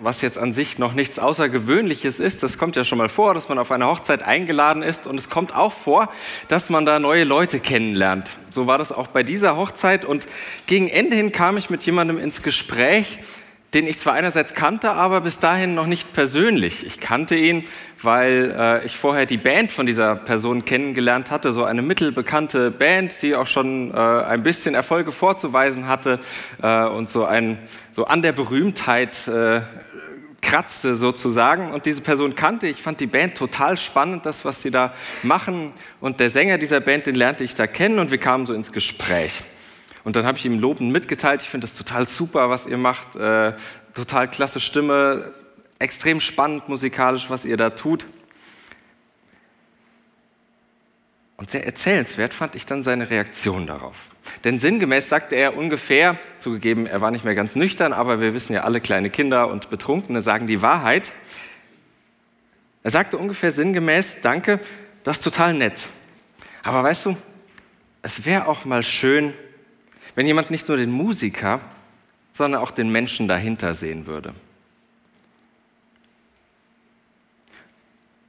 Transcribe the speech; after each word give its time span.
was 0.00 0.22
jetzt 0.22 0.38
an 0.38 0.52
sich 0.52 0.78
noch 0.78 0.92
nichts 0.92 1.18
Außergewöhnliches 1.18 2.20
ist. 2.20 2.42
Das 2.42 2.58
kommt 2.58 2.76
ja 2.76 2.84
schon 2.84 2.98
mal 2.98 3.08
vor, 3.08 3.34
dass 3.34 3.48
man 3.48 3.58
auf 3.58 3.70
eine 3.70 3.86
Hochzeit 3.86 4.22
eingeladen 4.22 4.82
ist 4.82 5.06
und 5.06 5.18
es 5.18 5.28
kommt 5.28 5.54
auch 5.54 5.72
vor, 5.72 6.10
dass 6.48 6.70
man 6.70 6.86
da 6.86 6.98
neue 6.98 7.24
Leute 7.24 7.60
kennenlernt. 7.60 8.30
So 8.50 8.66
war 8.66 8.78
das 8.78 8.92
auch 8.92 9.08
bei 9.08 9.22
dieser 9.22 9.56
Hochzeit 9.56 10.04
und 10.04 10.26
gegen 10.66 10.88
Ende 10.88 11.16
hin 11.16 11.32
kam 11.32 11.56
ich 11.56 11.70
mit 11.70 11.82
jemandem 11.84 12.18
ins 12.18 12.42
Gespräch, 12.42 13.18
den 13.74 13.86
ich 13.86 13.98
zwar 13.98 14.14
einerseits 14.14 14.54
kannte, 14.54 14.92
aber 14.92 15.20
bis 15.20 15.38
dahin 15.38 15.74
noch 15.74 15.86
nicht 15.86 16.14
persönlich. 16.14 16.86
Ich 16.86 17.00
kannte 17.00 17.34
ihn, 17.36 17.64
weil 18.00 18.54
äh, 18.56 18.86
ich 18.86 18.96
vorher 18.96 19.26
die 19.26 19.36
Band 19.36 19.72
von 19.72 19.84
dieser 19.84 20.16
Person 20.16 20.64
kennengelernt 20.64 21.30
hatte, 21.30 21.52
so 21.52 21.64
eine 21.64 21.82
mittelbekannte 21.82 22.70
Band, 22.70 23.20
die 23.20 23.34
auch 23.34 23.46
schon 23.46 23.92
äh, 23.92 23.96
ein 23.96 24.42
bisschen 24.42 24.74
Erfolge 24.74 25.12
vorzuweisen 25.12 25.86
hatte 25.86 26.18
äh, 26.62 26.86
und 26.86 27.10
so, 27.10 27.26
ein, 27.26 27.58
so 27.92 28.04
an 28.04 28.22
der 28.22 28.32
Berühmtheit 28.32 29.28
äh, 29.28 29.60
kratzte 30.40 30.94
sozusagen. 30.94 31.72
Und 31.72 31.86
diese 31.86 32.00
Person 32.00 32.34
kannte 32.34 32.66
ich, 32.66 32.80
fand 32.80 33.00
die 33.00 33.06
Band 33.06 33.36
total 33.36 33.76
spannend, 33.76 34.26
das, 34.26 34.44
was 34.44 34.62
sie 34.62 34.70
da 34.70 34.94
machen. 35.22 35.72
Und 36.00 36.20
der 36.20 36.30
Sänger 36.30 36.58
dieser 36.58 36.80
Band, 36.80 37.06
den 37.06 37.14
lernte 37.14 37.44
ich 37.44 37.54
da 37.54 37.66
kennen 37.66 37.98
und 37.98 38.10
wir 38.10 38.18
kamen 38.18 38.46
so 38.46 38.54
ins 38.54 38.72
Gespräch. 38.72 39.42
Und 40.04 40.16
dann 40.16 40.24
habe 40.24 40.38
ich 40.38 40.46
ihm 40.46 40.58
lobend 40.58 40.90
mitgeteilt, 40.92 41.42
ich 41.42 41.48
finde 41.48 41.66
das 41.66 41.76
total 41.76 42.08
super, 42.08 42.48
was 42.50 42.66
ihr 42.66 42.78
macht, 42.78 43.16
äh, 43.16 43.52
total 43.94 44.28
klasse 44.28 44.60
Stimme, 44.60 45.34
extrem 45.78 46.20
spannend 46.20 46.68
musikalisch, 46.68 47.28
was 47.30 47.44
ihr 47.44 47.56
da 47.56 47.70
tut. 47.70 48.06
Und 51.36 51.50
sehr 51.50 51.66
erzählenswert 51.66 52.34
fand 52.34 52.54
ich 52.54 52.66
dann 52.66 52.82
seine 52.82 53.10
Reaktion 53.10 53.66
darauf. 53.66 54.07
Denn 54.44 54.58
sinngemäß 54.58 55.08
sagte 55.08 55.34
er 55.34 55.56
ungefähr, 55.56 56.18
zugegeben, 56.38 56.86
er 56.86 57.00
war 57.00 57.10
nicht 57.10 57.24
mehr 57.24 57.34
ganz 57.34 57.56
nüchtern, 57.56 57.92
aber 57.92 58.20
wir 58.20 58.34
wissen 58.34 58.52
ja, 58.52 58.62
alle 58.62 58.80
kleine 58.80 59.10
Kinder 59.10 59.48
und 59.48 59.70
Betrunkene 59.70 60.22
sagen 60.22 60.46
die 60.46 60.62
Wahrheit. 60.62 61.12
Er 62.82 62.90
sagte 62.90 63.18
ungefähr 63.18 63.52
sinngemäß, 63.52 64.18
danke, 64.22 64.60
das 65.04 65.18
ist 65.18 65.24
total 65.24 65.54
nett. 65.54 65.88
Aber 66.62 66.82
weißt 66.82 67.06
du, 67.06 67.16
es 68.02 68.24
wäre 68.24 68.46
auch 68.46 68.64
mal 68.64 68.82
schön, 68.82 69.34
wenn 70.14 70.26
jemand 70.26 70.50
nicht 70.50 70.68
nur 70.68 70.76
den 70.76 70.90
Musiker, 70.90 71.60
sondern 72.32 72.60
auch 72.60 72.70
den 72.70 72.90
Menschen 72.90 73.28
dahinter 73.28 73.74
sehen 73.74 74.06
würde. 74.06 74.34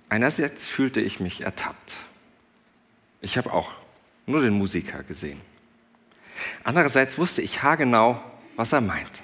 Einerseits 0.09 0.67
fühlte 0.67 0.99
ich 0.99 1.19
mich 1.19 1.41
ertappt. 1.41 1.91
Ich 3.21 3.37
habe 3.37 3.53
auch 3.53 3.73
nur 4.25 4.41
den 4.41 4.53
Musiker 4.53 5.03
gesehen. 5.03 5.39
Andererseits 6.63 7.17
wusste 7.17 7.41
ich 7.41 7.63
haargenau, 7.63 8.21
was 8.55 8.73
er 8.73 8.81
meint. 8.81 9.21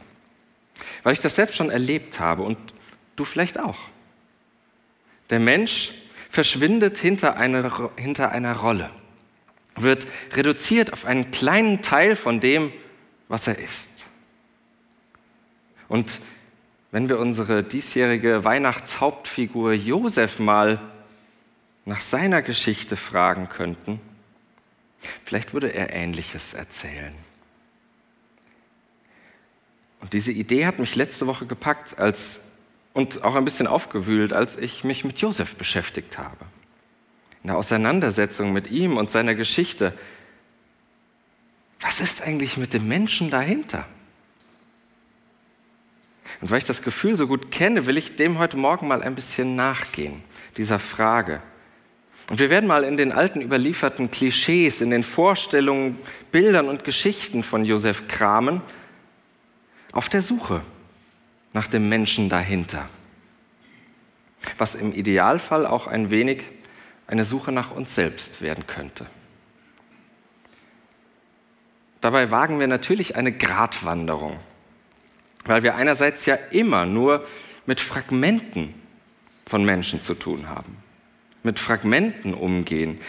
Weil 1.04 1.14
ich 1.14 1.20
das 1.20 1.36
selbst 1.36 1.56
schon 1.56 1.70
erlebt 1.70 2.20
habe 2.20 2.44
und 2.44 2.58
du 3.16 3.26
vielleicht 3.26 3.60
auch. 3.60 3.78
Der 5.30 5.40
Mensch 5.40 5.92
verschwindet 6.30 6.98
hinter 6.98 7.38
einer, 7.38 7.92
hinter 7.98 8.32
einer 8.32 8.58
Rolle 8.58 8.92
wird 9.78 10.08
reduziert 10.34 10.94
auf 10.94 11.06
einen 11.06 11.32
kleinen 11.32 11.82
Teil 11.82 12.16
von 12.16 12.40
dem, 12.40 12.72
was 13.28 13.48
er 13.48 13.60
ist. 13.60 14.06
Und 15.88 16.20
wenn 16.92 17.10
wir 17.10 17.20
unsere 17.20 17.64
diesjährige 17.64 18.44
Weihnachtshauptfigur 18.44 19.74
Josef 19.74 20.40
mal 20.40 20.80
nach 21.84 22.02
seiner 22.02 22.42
Geschichte 22.42 22.96
fragen 22.96 23.50
könnten, 23.50 24.00
vielleicht 25.24 25.54
würde 25.54 25.74
er 25.74 25.94
Ähnliches 25.94 26.54
erzählen. 26.54 27.14
Und 30.02 30.14
diese 30.14 30.32
Idee 30.32 30.66
hat 30.66 30.80
mich 30.80 30.96
letzte 30.96 31.28
Woche 31.28 31.46
gepackt 31.46 31.98
als, 31.98 32.42
und 32.94 33.24
auch 33.24 33.36
ein 33.36 33.46
bisschen 33.46 33.68
aufgewühlt, 33.68 34.34
als 34.34 34.56
ich 34.56 34.84
mich 34.84 35.04
mit 35.04 35.20
Josef 35.20 35.56
beschäftigt 35.56 36.18
habe 36.18 36.46
in 37.46 37.50
der 37.50 37.58
Auseinandersetzung 37.58 38.54
mit 38.54 38.72
ihm 38.72 38.98
und 38.98 39.12
seiner 39.12 39.36
Geschichte. 39.36 39.94
Was 41.80 42.00
ist 42.00 42.24
eigentlich 42.24 42.58
mit 42.58 42.74
dem 42.74 42.88
Menschen 42.88 43.30
dahinter? 43.30 43.86
Und 46.42 46.50
weil 46.50 46.58
ich 46.58 46.64
das 46.64 46.82
Gefühl 46.82 47.16
so 47.18 47.28
gut 47.28 47.52
kenne, 47.52 47.86
will 47.86 47.98
ich 47.98 48.16
dem 48.16 48.40
heute 48.40 48.58
Morgen 48.58 48.88
mal 48.88 49.04
ein 49.04 49.14
bisschen 49.14 49.56
nachgehen, 49.56 50.24
dieser 50.58 50.80
Frage. 50.80 51.40
Und 52.30 52.40
wir 52.40 52.50
werden 52.50 52.68
mal 52.68 52.84
in 52.84 52.98
den 52.98 53.12
alten 53.12 53.42
überlieferten 53.42 54.10
Klischees, 54.10 54.82
in 54.82 54.90
den 54.90 55.04
Vorstellungen, 55.04 56.00
Bildern 56.32 56.70
und 56.70 56.84
Geschichten 56.84 57.44
von 57.44 57.66
Josef 57.66 58.08
kramen, 58.08 58.62
auf 59.92 60.10
der 60.10 60.22
Suche 60.22 60.62
nach 61.54 61.68
dem 61.68 61.88
Menschen 61.88 62.30
dahinter. 62.30 62.90
Was 64.58 64.76
im 64.76 64.94
Idealfall 64.94 65.66
auch 65.66 65.88
ein 65.88 66.10
wenig 66.10 66.44
eine 67.08 67.26
Suche 67.26 67.52
nach 67.52 67.72
uns 67.72 67.94
selbst 67.94 68.42
werden 68.42 68.66
könnte. 68.68 69.06
Dabei 72.02 72.30
wagen 72.32 72.60
wir 72.60 72.68
natürlich 72.68 73.16
eine 73.16 73.32
Gratwanderung, 73.32 74.40
weil 75.46 75.64
wir 75.64 75.76
einerseits 75.76 76.26
ja 76.26 76.36
immer 76.36 76.86
nur 76.86 77.26
mit 77.66 77.80
Fragmenten 77.80 78.74
von 79.46 79.64
Menschen 79.64 80.02
zu 80.02 80.14
tun 80.14 80.50
haben, 80.50 80.78
mit 81.46 81.60
Fragmenten 81.60 82.34
umgehen. 82.34 83.00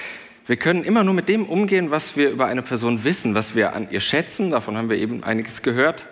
Wir 0.47 0.57
können 0.57 0.85
immer 0.85 1.03
nur 1.03 1.15
mit 1.15 1.29
dem 1.29 1.47
umgehen, 1.47 1.91
was 1.91 2.17
wir 2.17 2.31
über 2.31 2.47
eine 2.47 2.63
Person 2.63 3.03
wissen, 3.03 3.35
was 3.35 3.57
wir 3.57 3.75
an 3.75 3.91
ihr 3.91 4.01
schätzen. 4.01 4.53
Davon 4.53 4.77
haben 4.77 4.89
wir 4.89 4.97
eben 4.97 5.25
einiges 5.25 5.63
gehört. 5.63 6.07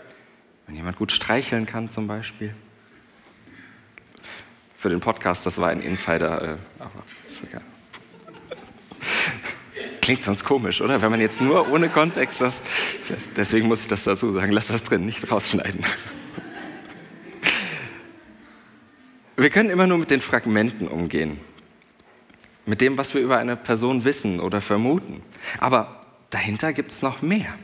Wenn 0.67 0.75
jemand 0.75 0.97
gut 0.97 1.13
streicheln 1.13 1.67
kann 1.67 1.91
zum 1.91 2.09
Beispiel. 2.09 2.55
Für 4.77 4.89
den 4.89 5.01
Podcast, 5.01 5.47
das 5.47 5.59
war 5.59 5.69
ein 5.69 5.81
Insider, 5.81 6.43
äh, 6.43 6.57
aber 6.81 7.05
ist 7.29 7.45
egal. 7.45 7.63
Klingt 10.01 10.25
sonst 10.25 10.45
komisch, 10.45 10.83
oder? 10.83 11.01
Wenn 11.01 11.11
man 11.11 11.21
jetzt 11.21 11.41
nur 11.41 11.71
ohne 11.71 11.89
Kontext 11.89 12.41
das. 12.41 12.57
Deswegen 13.37 13.69
muss 13.69 13.81
ich 13.83 13.89
das 13.89 14.05
dazu 14.05 14.33
sagen. 14.33 14.53
Lass 14.53 14.67
das 14.67 14.83
drin, 14.83 15.07
nicht 15.07 15.31
rausschneiden. 15.31 15.85
Wir 19.37 19.51
können 19.51 19.71
immer 19.71 19.87
nur 19.87 19.99
mit 19.99 20.11
den 20.11 20.21
Fragmenten 20.21 20.89
umgehen. 20.89 21.41
Mit 22.67 22.81
dem, 22.81 22.97
was 22.97 23.15
wir 23.15 23.21
über 23.21 23.39
eine 23.39 23.57
Person 23.57 24.05
wissen 24.05 24.41
oder 24.41 24.61
vermuten. 24.61 25.23
Aber 25.59 26.07
dahinter 26.31 26.73
gibt 26.73 26.93
es 26.93 27.03
noch 27.03 27.21
mehr. 27.21 27.55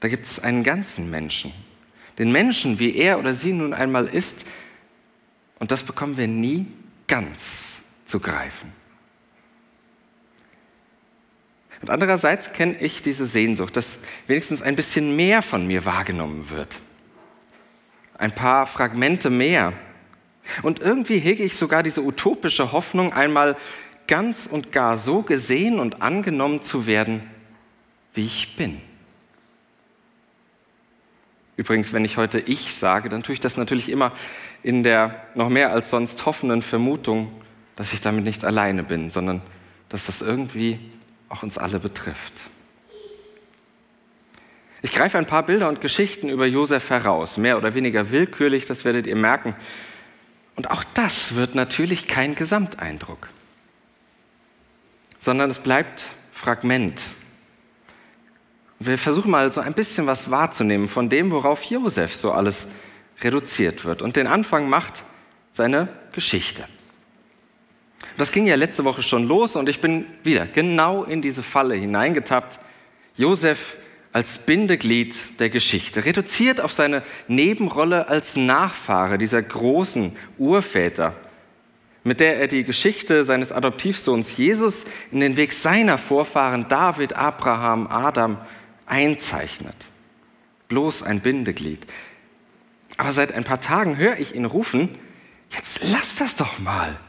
Da 0.00 0.08
gibt 0.08 0.26
es 0.26 0.38
einen 0.38 0.64
ganzen 0.64 1.10
Menschen. 1.10 1.52
Den 2.18 2.32
Menschen, 2.32 2.78
wie 2.78 2.94
er 2.94 3.18
oder 3.18 3.34
sie 3.34 3.52
nun 3.52 3.74
einmal 3.74 4.06
ist. 4.06 4.46
Und 5.58 5.70
das 5.70 5.82
bekommen 5.82 6.16
wir 6.16 6.28
nie 6.28 6.66
ganz 7.06 7.66
zu 8.06 8.20
greifen. 8.20 8.72
Und 11.80 11.90
andererseits 11.90 12.52
kenne 12.52 12.76
ich 12.80 13.02
diese 13.02 13.26
Sehnsucht, 13.26 13.76
dass 13.76 14.00
wenigstens 14.26 14.62
ein 14.62 14.76
bisschen 14.76 15.16
mehr 15.16 15.42
von 15.42 15.66
mir 15.66 15.84
wahrgenommen 15.84 16.48
wird. 16.48 16.80
Ein 18.16 18.34
paar 18.34 18.66
Fragmente 18.66 19.28
mehr. 19.28 19.74
Und 20.62 20.80
irgendwie 20.80 21.18
hege 21.18 21.42
ich 21.42 21.56
sogar 21.56 21.82
diese 21.82 22.02
utopische 22.02 22.72
Hoffnung, 22.72 23.12
einmal 23.12 23.56
ganz 24.06 24.46
und 24.46 24.72
gar 24.72 24.98
so 24.98 25.22
gesehen 25.22 25.78
und 25.80 26.02
angenommen 26.02 26.62
zu 26.62 26.86
werden, 26.86 27.22
wie 28.12 28.26
ich 28.26 28.56
bin. 28.56 28.80
Übrigens, 31.56 31.92
wenn 31.92 32.04
ich 32.04 32.16
heute 32.16 32.40
ich 32.40 32.74
sage, 32.74 33.08
dann 33.08 33.22
tue 33.22 33.34
ich 33.34 33.40
das 33.40 33.56
natürlich 33.56 33.88
immer 33.88 34.12
in 34.62 34.82
der 34.82 35.26
noch 35.34 35.48
mehr 35.48 35.72
als 35.72 35.90
sonst 35.90 36.26
hoffenden 36.26 36.62
Vermutung, 36.62 37.30
dass 37.76 37.92
ich 37.92 38.00
damit 38.00 38.24
nicht 38.24 38.44
alleine 38.44 38.82
bin, 38.82 39.10
sondern 39.10 39.40
dass 39.88 40.06
das 40.06 40.20
irgendwie 40.20 40.78
auch 41.28 41.42
uns 41.42 41.58
alle 41.58 41.78
betrifft. 41.78 42.44
Ich 44.82 44.92
greife 44.92 45.16
ein 45.16 45.26
paar 45.26 45.44
Bilder 45.44 45.68
und 45.68 45.80
Geschichten 45.80 46.28
über 46.28 46.44
Josef 46.44 46.90
heraus, 46.90 47.38
mehr 47.38 47.56
oder 47.56 47.74
weniger 47.74 48.10
willkürlich, 48.10 48.66
das 48.66 48.84
werdet 48.84 49.06
ihr 49.06 49.16
merken. 49.16 49.54
Und 50.56 50.70
auch 50.70 50.84
das 50.94 51.34
wird 51.34 51.54
natürlich 51.54 52.06
kein 52.06 52.34
Gesamteindruck, 52.34 53.28
sondern 55.18 55.50
es 55.50 55.58
bleibt 55.58 56.06
Fragment. 56.32 57.02
Wir 58.78 58.98
versuchen 58.98 59.30
mal 59.30 59.50
so 59.50 59.60
ein 59.60 59.74
bisschen 59.74 60.06
was 60.06 60.30
wahrzunehmen 60.30 60.88
von 60.88 61.08
dem, 61.08 61.30
worauf 61.30 61.62
Josef 61.64 62.14
so 62.14 62.32
alles 62.32 62.68
reduziert 63.20 63.84
wird. 63.84 64.02
Und 64.02 64.16
den 64.16 64.26
Anfang 64.26 64.68
macht 64.68 65.04
seine 65.52 65.88
Geschichte. 66.12 66.66
Das 68.16 68.30
ging 68.30 68.46
ja 68.46 68.54
letzte 68.54 68.84
Woche 68.84 69.02
schon 69.02 69.26
los 69.26 69.56
und 69.56 69.68
ich 69.68 69.80
bin 69.80 70.06
wieder 70.22 70.46
genau 70.46 71.04
in 71.04 71.22
diese 71.22 71.42
Falle 71.42 71.74
hineingetappt. 71.74 72.60
Josef 73.16 73.76
als 74.14 74.38
Bindeglied 74.38 75.40
der 75.40 75.50
Geschichte, 75.50 76.04
reduziert 76.04 76.60
auf 76.60 76.72
seine 76.72 77.02
Nebenrolle 77.26 78.06
als 78.06 78.36
Nachfahre 78.36 79.18
dieser 79.18 79.42
großen 79.42 80.16
Urväter, 80.38 81.16
mit 82.04 82.20
der 82.20 82.38
er 82.38 82.46
die 82.46 82.62
Geschichte 82.62 83.24
seines 83.24 83.50
Adoptivsohns 83.50 84.36
Jesus 84.36 84.84
in 85.10 85.18
den 85.18 85.36
Weg 85.36 85.52
seiner 85.52 85.98
Vorfahren 85.98 86.68
David, 86.68 87.14
Abraham, 87.14 87.88
Adam 87.88 88.38
einzeichnet. 88.86 89.74
Bloß 90.68 91.02
ein 91.02 91.20
Bindeglied. 91.20 91.84
Aber 92.96 93.10
seit 93.10 93.32
ein 93.32 93.42
paar 93.42 93.60
Tagen 93.60 93.96
höre 93.96 94.16
ich 94.20 94.36
ihn 94.36 94.44
rufen, 94.44 94.96
jetzt 95.50 95.80
lass 95.82 96.14
das 96.14 96.36
doch 96.36 96.60
mal. 96.60 97.00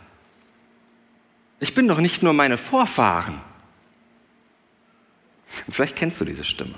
Ich 1.59 1.75
bin 1.75 1.87
doch 1.87 1.99
nicht 1.99 2.23
nur 2.23 2.33
meine 2.33 2.57
Vorfahren. 2.57 3.41
Und 5.67 5.73
vielleicht 5.73 5.95
kennst 5.95 6.19
du 6.19 6.25
diese 6.25 6.43
Stimme. 6.43 6.73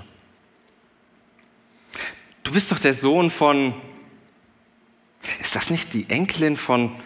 Du 2.48 2.54
bist 2.54 2.72
doch 2.72 2.78
der 2.78 2.94
Sohn 2.94 3.30
von, 3.30 3.74
ist 5.38 5.54
das 5.54 5.68
nicht 5.68 5.92
die 5.92 6.08
Enkelin 6.08 6.56
von, 6.56 6.96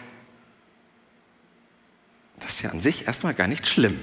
das 2.39 2.51
ist 2.51 2.61
ja 2.61 2.69
an 2.69 2.79
sich 2.79 3.07
erstmal 3.07 3.33
gar 3.33 3.49
nicht 3.49 3.67
schlimm. 3.67 3.99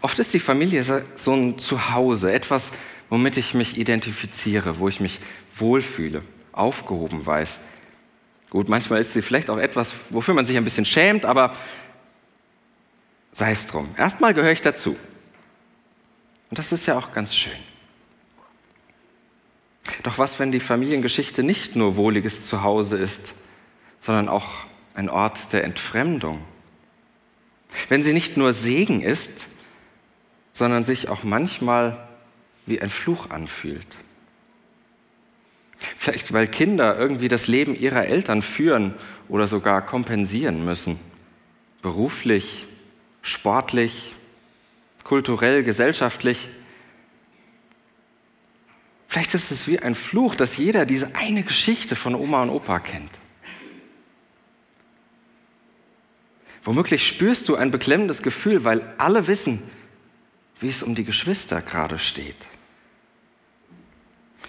Oft 0.00 0.18
ist 0.18 0.32
die 0.32 0.40
Familie 0.40 1.04
so 1.14 1.34
ein 1.34 1.58
Zuhause, 1.58 2.32
etwas, 2.32 2.72
womit 3.10 3.36
ich 3.36 3.52
mich 3.52 3.76
identifiziere, 3.76 4.78
wo 4.78 4.88
ich 4.88 5.00
mich 5.00 5.20
wohlfühle, 5.56 6.22
aufgehoben 6.52 7.26
weiß. 7.26 7.60
Gut, 8.48 8.70
manchmal 8.70 8.98
ist 8.98 9.12
sie 9.12 9.20
vielleicht 9.20 9.50
auch 9.50 9.58
etwas, 9.58 9.92
wofür 10.08 10.32
man 10.32 10.46
sich 10.46 10.56
ein 10.56 10.64
bisschen 10.64 10.86
schämt, 10.86 11.26
aber 11.26 11.54
sei 13.34 13.52
es 13.52 13.66
drum. 13.66 13.94
Erstmal 13.98 14.32
gehöre 14.32 14.52
ich 14.52 14.62
dazu. 14.62 14.96
Und 16.48 16.58
das 16.58 16.72
ist 16.72 16.86
ja 16.86 16.96
auch 16.96 17.12
ganz 17.12 17.36
schön. 17.36 17.71
Doch 20.02 20.18
was, 20.18 20.38
wenn 20.38 20.52
die 20.52 20.60
Familiengeschichte 20.60 21.42
nicht 21.42 21.76
nur 21.76 21.96
wohliges 21.96 22.46
Zuhause 22.46 22.96
ist, 22.96 23.34
sondern 24.00 24.28
auch 24.28 24.48
ein 24.94 25.08
Ort 25.08 25.52
der 25.52 25.64
Entfremdung? 25.64 26.40
Wenn 27.88 28.02
sie 28.02 28.12
nicht 28.12 28.36
nur 28.36 28.52
Segen 28.52 29.02
ist, 29.02 29.46
sondern 30.52 30.84
sich 30.84 31.08
auch 31.08 31.22
manchmal 31.22 32.08
wie 32.66 32.80
ein 32.80 32.90
Fluch 32.90 33.30
anfühlt? 33.30 33.86
Vielleicht 35.98 36.32
weil 36.32 36.46
Kinder 36.46 36.96
irgendwie 36.96 37.28
das 37.28 37.48
Leben 37.48 37.74
ihrer 37.74 38.06
Eltern 38.06 38.42
führen 38.42 38.94
oder 39.28 39.46
sogar 39.46 39.84
kompensieren 39.84 40.64
müssen. 40.64 41.00
Beruflich, 41.80 42.66
sportlich, 43.22 44.14
kulturell, 45.02 45.64
gesellschaftlich. 45.64 46.48
Vielleicht 49.12 49.34
ist 49.34 49.50
es 49.50 49.68
wie 49.68 49.78
ein 49.78 49.94
Fluch, 49.94 50.34
dass 50.36 50.56
jeder 50.56 50.86
diese 50.86 51.14
eine 51.14 51.42
Geschichte 51.42 51.96
von 51.96 52.14
Oma 52.14 52.44
und 52.44 52.48
Opa 52.48 52.80
kennt. 52.80 53.10
Womöglich 56.64 57.06
spürst 57.06 57.50
du 57.50 57.54
ein 57.54 57.70
beklemmendes 57.70 58.22
Gefühl, 58.22 58.64
weil 58.64 58.94
alle 58.96 59.26
wissen, 59.26 59.62
wie 60.60 60.70
es 60.70 60.82
um 60.82 60.94
die 60.94 61.04
Geschwister 61.04 61.60
gerade 61.60 61.98
steht. 61.98 62.48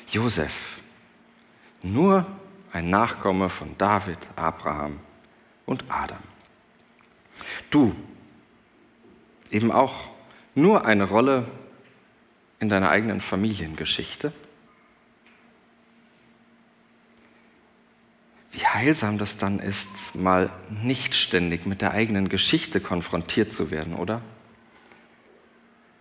Josef, 0.09 0.79
nur 1.81 2.25
ein 2.71 2.89
Nachkomme 2.89 3.49
von 3.49 3.77
David, 3.77 4.19
Abraham 4.37 5.01
und 5.65 5.83
Adam. 5.89 6.23
Du, 7.69 7.93
eben 9.51 9.73
auch 9.73 10.07
nur 10.55 10.85
eine 10.85 11.03
Rolle 11.03 11.51
in 12.61 12.69
deiner 12.69 12.91
eigenen 12.91 13.19
Familiengeschichte. 13.19 14.31
Wie 18.53 18.65
heilsam 18.65 19.17
das 19.17 19.37
dann 19.37 19.59
ist, 19.59 19.89
mal 20.13 20.51
nicht 20.69 21.15
ständig 21.15 21.65
mit 21.65 21.81
der 21.81 21.91
eigenen 21.91 22.29
Geschichte 22.29 22.79
konfrontiert 22.79 23.51
zu 23.51 23.71
werden, 23.71 23.95
oder? 23.95 24.21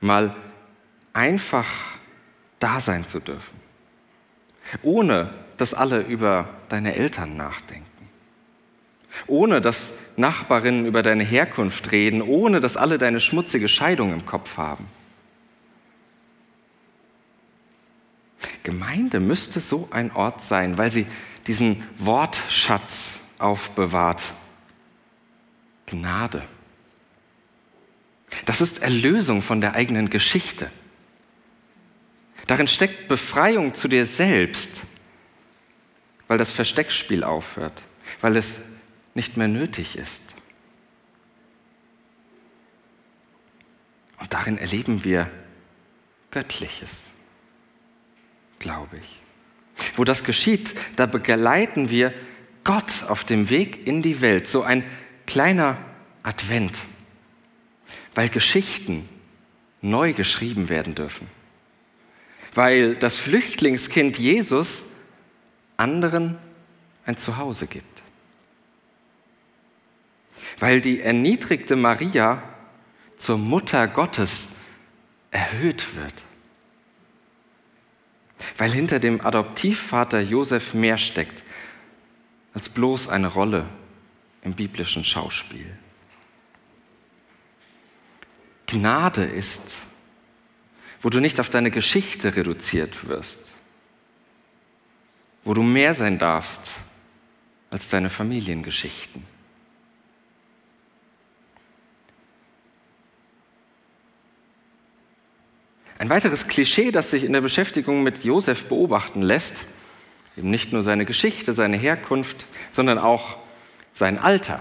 Mal 0.01 0.37
einfach 1.15 1.67
da 2.59 2.81
sein 2.81 3.07
zu 3.07 3.21
dürfen, 3.21 3.59
ohne 4.83 5.33
dass 5.57 5.73
alle 5.73 6.03
über 6.03 6.49
deine 6.69 6.95
Eltern 6.95 7.37
nachdenken, 7.37 7.87
ohne 9.27 9.61
dass 9.63 9.95
Nachbarinnen 10.17 10.85
über 10.85 11.03
deine 11.03 11.25
Herkunft 11.25 11.91
reden, 11.91 12.21
ohne 12.21 12.61
dass 12.61 12.77
alle 12.77 12.99
deine 12.99 13.21
schmutzige 13.21 13.69
Scheidung 13.69 14.13
im 14.13 14.27
Kopf 14.27 14.59
haben. 14.59 14.87
Gemeinde 18.63 19.21
müsste 19.21 19.61
so 19.61 19.89
ein 19.91 20.13
Ort 20.13 20.43
sein, 20.45 20.79
weil 20.79 20.91
sie 20.91 21.07
diesen 21.47 21.87
Wortschatz 21.99 23.21
aufbewahrt. 23.39 24.35
Gnade. 25.87 26.43
Das 28.45 28.61
ist 28.61 28.83
Erlösung 28.83 29.43
von 29.43 29.61
der 29.61 29.75
eigenen 29.75 30.11
Geschichte. 30.11 30.71
Darin 32.47 32.69
steckt 32.69 33.09
Befreiung 33.09 33.75
zu 33.75 33.89
dir 33.89 34.07
selbst, 34.07 34.83
weil 36.29 36.39
das 36.39 36.51
Versteckspiel 36.51 37.25
aufhört, 37.25 37.83
weil 38.21 38.37
es 38.37 38.59
nicht 39.15 39.37
mehr 39.37 39.49
nötig 39.49 39.97
ist. 39.97 40.23
Und 44.19 44.33
darin 44.33 44.59
erleben 44.59 45.05
wir 45.05 45.31
Göttliches, 46.31 47.07
glaube 48.59 48.99
ich. 48.99 49.22
Wo 49.97 50.05
das 50.05 50.25
geschieht, 50.25 50.75
da 50.97 51.07
begleiten 51.07 51.91
wir 51.91 52.13
Gott 52.65 53.05
auf 53.09 53.25
dem 53.25 53.51
Weg 53.51 53.87
in 53.87 54.03
die 54.03 54.21
Welt, 54.21 54.49
so 54.49 54.63
ein 54.63 54.85
kleiner 55.27 55.79
Advent, 56.23 56.79
weil 58.15 58.29
Geschichten 58.29 59.09
neu 59.81 60.13
geschrieben 60.13 60.69
werden 60.69 60.95
dürfen, 60.95 61.27
weil 62.55 62.95
das 62.95 63.17
Flüchtlingskind 63.17 64.19
Jesus 64.19 64.85
anderen 65.77 66.39
ein 67.05 67.17
Zuhause 67.17 67.67
gibt, 67.67 68.03
weil 70.61 70.81
die 70.81 71.01
erniedrigte 71.01 71.75
Maria 71.75 72.43
zur 73.17 73.39
Mutter 73.39 73.89
Gottes 73.89 74.49
erhöht 75.31 75.97
wird 75.97 76.15
weil 78.57 78.71
hinter 78.71 78.99
dem 78.99 79.21
Adoptivvater 79.21 80.21
Josef 80.21 80.75
mehr 80.75 80.99
steckt 80.99 81.43
als 82.55 82.69
bloß 82.69 83.09
eine 83.09 83.29
Rolle 83.29 83.67
im 84.43 84.55
biblischen 84.55 85.05
Schauspiel. 85.05 85.79
Gnade 88.67 89.25
ist, 89.25 89.77
wo 91.01 91.11
du 91.11 91.21
nicht 91.21 91.41
auf 91.41 91.51
deine 91.51 91.71
Geschichte 91.71 92.37
reduziert 92.37 93.07
wirst, 93.09 93.41
wo 95.45 95.55
du 95.55 95.63
mehr 95.63 95.95
sein 95.95 96.19
darfst 96.19 96.77
als 97.71 97.89
deine 97.89 98.11
Familiengeschichten. 98.11 99.32
Ein 106.03 106.11
weiteres 106.11 106.49
Klischee, 106.49 106.91
das 106.91 107.13
sich 107.13 107.23
in 107.23 107.33
der 107.33 107.43
Beschäftigung 107.43 108.03
mit 108.03 108.25
Josef 108.25 108.65
beobachten 108.65 109.23
lässt, 109.23 109.63
eben 110.37 110.51
nicht 110.51 110.73
nur 110.73 110.83
seine 110.83 111.07
Geschichte, 111.07 111.55
seine 111.55 111.77
Herkunft, 111.77 112.49
sondern 112.73 112.99
auch 112.99 113.37
sein 113.93 114.19
Alter. 114.19 114.59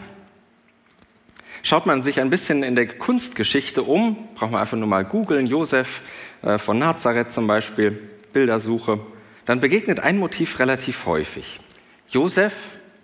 Schaut 1.63 1.87
man 1.87 2.03
sich 2.03 2.19
ein 2.19 2.29
bisschen 2.29 2.61
in 2.61 2.75
der 2.75 2.87
Kunstgeschichte 2.87 3.81
um, 3.81 4.27
braucht 4.35 4.51
man 4.51 4.61
einfach 4.61 4.77
nur 4.77 4.87
mal 4.87 5.03
googeln, 5.03 5.47
Josef 5.47 6.03
äh, 6.43 6.59
von 6.59 6.77
Nazareth 6.77 7.33
zum 7.33 7.47
Beispiel, 7.47 7.99
Bildersuche, 8.33 8.99
dann 9.45 9.61
begegnet 9.61 9.99
ein 9.99 10.19
Motiv 10.19 10.59
relativ 10.59 11.07
häufig. 11.07 11.59
Josef 12.07 12.53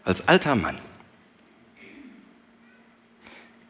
als 0.03 0.27
alter 0.27 0.53
Mann. 0.53 0.77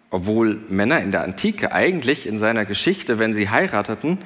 Obwohl 0.10 0.62
Männer 0.68 1.02
in 1.02 1.14
der 1.14 1.24
Antike 1.24 1.72
eigentlich 1.72 2.28
in 2.28 2.38
seiner 2.38 2.66
Geschichte, 2.66 3.18
wenn 3.18 3.34
sie 3.34 3.50
heirateten, 3.50 4.20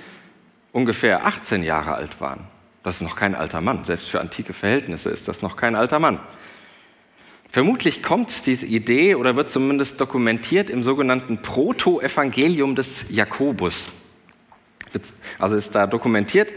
ungefähr 0.71 1.25
18 1.25 1.63
Jahre 1.63 1.93
alt 1.93 2.21
waren. 2.21 2.47
Das 2.83 2.95
ist 2.95 3.01
noch 3.01 3.15
kein 3.15 3.35
alter 3.35 3.61
Mann. 3.61 3.83
Selbst 3.83 4.09
für 4.09 4.19
antike 4.19 4.53
Verhältnisse 4.53 5.09
ist 5.09 5.27
das 5.27 5.41
noch 5.41 5.55
kein 5.55 5.75
alter 5.75 5.99
Mann. 5.99 6.19
Vermutlich 7.49 8.01
kommt 8.01 8.45
diese 8.45 8.65
Idee 8.65 9.15
oder 9.15 9.35
wird 9.35 9.51
zumindest 9.51 9.99
dokumentiert 9.99 10.69
im 10.69 10.83
sogenannten 10.83 11.41
Proto-Evangelium 11.41 12.75
des 12.75 13.05
Jakobus. 13.09 13.89
Also 15.37 15.55
ist 15.57 15.75
da 15.75 15.85
dokumentiert. 15.85 16.53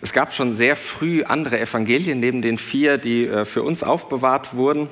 Es 0.00 0.12
gab 0.12 0.32
schon 0.32 0.54
sehr 0.54 0.74
früh 0.74 1.22
andere 1.22 1.60
Evangelien 1.60 2.18
neben 2.18 2.42
den 2.42 2.58
vier, 2.58 2.98
die 2.98 3.26
äh, 3.26 3.44
für 3.44 3.62
uns 3.62 3.84
aufbewahrt 3.84 4.54
wurden. 4.56 4.88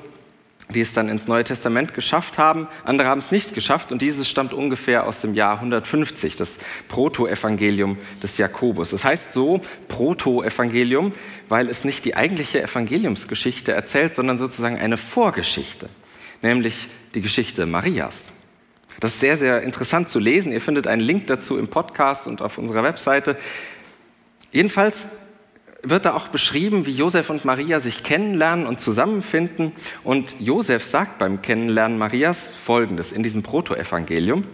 Die 0.71 0.81
es 0.81 0.93
dann 0.93 1.09
ins 1.09 1.27
Neue 1.27 1.43
Testament 1.43 1.93
geschafft 1.93 2.37
haben. 2.37 2.67
Andere 2.83 3.07
haben 3.07 3.19
es 3.19 3.31
nicht 3.31 3.53
geschafft 3.53 3.91
und 3.91 4.01
dieses 4.01 4.29
stammt 4.29 4.53
ungefähr 4.53 5.05
aus 5.05 5.21
dem 5.21 5.33
Jahr 5.33 5.55
150, 5.55 6.35
das 6.35 6.57
Protoevangelium 6.87 7.97
des 8.21 8.37
Jakobus. 8.37 8.93
Es 8.93 9.05
heißt 9.05 9.31
so 9.31 9.61
Protoevangelium, 9.87 11.11
weil 11.49 11.69
es 11.69 11.83
nicht 11.83 12.05
die 12.05 12.15
eigentliche 12.15 12.61
Evangeliumsgeschichte 12.63 13.71
erzählt, 13.71 14.15
sondern 14.15 14.37
sozusagen 14.37 14.77
eine 14.77 14.97
Vorgeschichte, 14.97 15.89
nämlich 16.41 16.87
die 17.13 17.21
Geschichte 17.21 17.65
Marias. 17.65 18.27
Das 18.99 19.13
ist 19.13 19.19
sehr, 19.19 19.37
sehr 19.37 19.61
interessant 19.63 20.09
zu 20.09 20.19
lesen. 20.19 20.51
Ihr 20.51 20.61
findet 20.61 20.85
einen 20.85 21.01
Link 21.01 21.27
dazu 21.27 21.57
im 21.57 21.67
Podcast 21.67 22.27
und 22.27 22.41
auf 22.41 22.57
unserer 22.57 22.83
Webseite. 22.83 23.37
Jedenfalls 24.51 25.07
wird 25.83 26.05
da 26.05 26.13
auch 26.13 26.27
beschrieben, 26.27 26.85
wie 26.85 26.91
Josef 26.91 27.29
und 27.29 27.45
Maria 27.45 27.79
sich 27.79 28.03
kennenlernen 28.03 28.67
und 28.67 28.79
zusammenfinden. 28.79 29.73
Und 30.03 30.39
Josef 30.39 30.83
sagt 30.83 31.17
beim 31.17 31.41
Kennenlernen 31.41 31.97
Marias 31.97 32.47
Folgendes 32.47 33.11
in 33.11 33.23
diesem 33.23 33.43
Protoevangelium. 33.43 34.45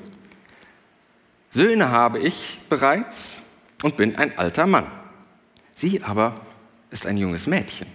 Söhne 1.50 1.90
habe 1.90 2.20
ich 2.20 2.60
bereits 2.70 3.40
und 3.84 3.98
bin 3.98 4.16
ein 4.16 4.38
alter 4.38 4.68
Mann. 4.68 4.88
Sie 5.76 6.04
aber 6.04 6.36
ist 6.90 7.06
ein 7.06 7.18
junges 7.18 7.48
Mädchen. 7.48 7.88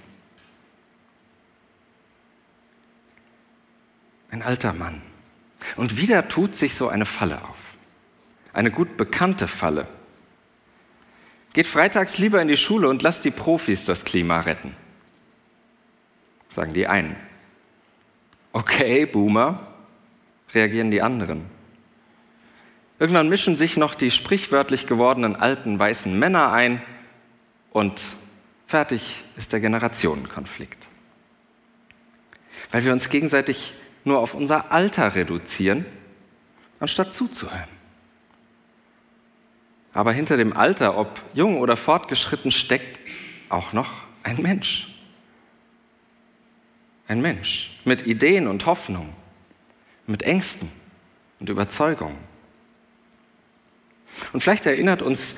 Ein 4.31 4.43
alter 4.43 4.73
Mann. 4.73 5.03
Und 5.77 5.97
wieder 5.97 6.29
tut 6.29 6.57
sich 6.57 6.75
so 6.75 6.89
eine 6.89 7.07
Falle 7.07 7.43
auf. 7.43 7.57
Eine 8.53 8.71
gut 8.71 8.97
bekannte 8.97 9.49
Falle. 9.49 9.89
Geht 11.53 11.67
freitags 11.67 12.19
lieber 12.19 12.41
in 12.41 12.49
die 12.49 12.57
Schule 12.57 12.89
und 12.89 13.03
lasst 13.03 13.25
die 13.25 13.31
Profis 13.31 13.85
das 13.85 14.05
Klima 14.05 14.41
retten. 14.41 14.75
Sagen 16.51 16.73
die 16.73 16.87
einen. 16.87 17.17
Okay, 18.53 19.07
Boomer, 19.07 19.67
reagieren 20.55 20.91
die 20.91 21.03
anderen. 21.03 21.45
Irgendwann 22.99 23.29
mischen 23.29 23.57
sich 23.57 23.77
noch 23.77 23.95
die 23.95 24.11
sprichwörtlich 24.11 24.87
gewordenen 24.87 25.35
alten 25.37 25.79
weißen 25.79 26.17
Männer 26.19 26.53
ein 26.53 26.83
und 27.71 28.01
fertig 28.67 29.25
ist 29.37 29.53
der 29.53 29.61
Generationenkonflikt. 29.61 30.87
Weil 32.71 32.85
wir 32.85 32.93
uns 32.93 33.09
gegenseitig 33.09 33.75
nur 34.05 34.19
auf 34.19 34.35
unser 34.35 34.73
Alter 34.73 35.15
reduzieren, 35.15 35.85
anstatt 36.81 37.15
zuzuhören. 37.15 37.82
Aber 39.95 40.13
hinter 40.13 40.37
dem 40.37 40.57
Alter, 40.57 40.97
ob 40.97 41.21
jung 41.35 41.59
oder 41.59 41.77
fortgeschritten, 41.77 42.51
steckt 42.51 42.99
auch 43.49 43.73
noch 43.73 43.91
ein 44.23 44.41
Mensch. 44.41 44.89
Ein 47.09 47.21
Mensch 47.21 47.79
mit 47.85 48.07
Ideen 48.07 48.49
und 48.49 48.65
Hoffnung, 48.65 49.13
mit 50.07 50.23
Ängsten 50.23 50.71
und 51.41 51.51
Überzeugungen. 51.51 52.17
Und 54.33 54.43
vielleicht 54.43 54.67
erinnert 54.67 55.03
uns 55.03 55.35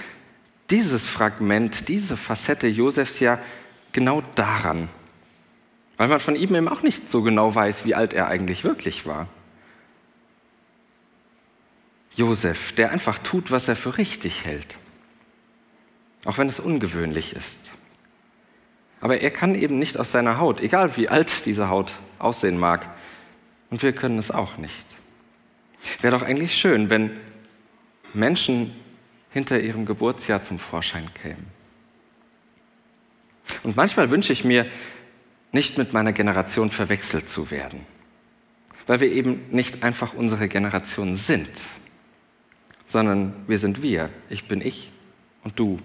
dieses 0.71 1.07
Fragment, 1.07 1.89
diese 1.89 2.17
Facette 2.17 2.67
Josefs 2.67 3.21
ja 3.21 3.39
genau 3.93 4.23
daran, 4.35 4.89
weil 5.97 6.09
man 6.09 6.21
von 6.21 6.37
ihm 6.37 6.55
eben 6.55 6.69
auch 6.69 6.83
nicht 6.83 7.11
so 7.11 7.23
genau 7.23 7.55
weiß, 7.55 7.85
wie 7.85 7.95
alt 7.95 8.13
er 8.13 8.29
eigentlich 8.29 8.65
wirklich 8.65 9.07
war. 9.07 9.29
Josef, 12.16 12.73
der 12.73 12.90
einfach 12.90 13.18
tut, 13.18 13.50
was 13.50 13.68
er 13.68 13.76
für 13.76 13.99
richtig 13.99 14.44
hält, 14.44 14.76
auch 16.25 16.38
wenn 16.38 16.49
es 16.49 16.61
ungewöhnlich 16.61 17.35
ist. 17.35 17.73
Aber 19.00 19.21
er 19.21 19.30
kann 19.30 19.54
eben 19.54 19.78
nicht 19.78 19.99
aus 19.99 20.12
seiner 20.12 20.38
Haut, 20.38 20.61
egal 20.61 20.97
wie 20.97 21.09
alt 21.09 21.44
diese 21.47 21.68
Haut 21.68 21.92
aussehen 22.18 22.59
mag. 22.59 22.88
Und 23.71 23.83
wir 23.83 23.92
können 23.92 24.18
es 24.18 24.30
auch 24.30 24.56
nicht. 24.56 24.87
Wäre 26.00 26.18
doch 26.18 26.26
eigentlich 26.26 26.56
schön, 26.56 26.88
wenn 26.88 27.11
Menschen 28.14 28.75
hinter 29.30 29.61
ihrem 29.61 29.85
Geburtsjahr 29.85 30.42
zum 30.42 30.59
Vorschein 30.59 31.12
kämen. 31.14 31.47
Und 33.62 33.76
manchmal 33.76 34.11
wünsche 34.11 34.33
ich 34.33 34.44
mir, 34.44 34.66
nicht 35.52 35.78
mit 35.78 35.92
meiner 35.92 36.12
Generation 36.12 36.71
verwechselt 36.71 37.28
zu 37.28 37.50
werden, 37.50 37.87
weil 38.87 39.00
wir 39.00 39.12
eben 39.12 39.44
nicht 39.50 39.85
einfach 39.85 40.14
unsere 40.14 40.49
Generation 40.49 41.14
sind, 41.14 41.50
sondern 42.87 43.35
wir 43.47 43.59
sind 43.59 43.83
wir. 43.83 44.11
Ich 44.29 44.47
bin 44.47 44.61
ich 44.61 44.91
und 45.43 45.59
du 45.59 45.79